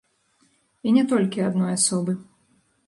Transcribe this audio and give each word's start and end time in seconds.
І 0.89 0.95
не 0.97 1.03
толькі 1.11 1.47
адной 1.51 1.71
асобы. 1.79 2.21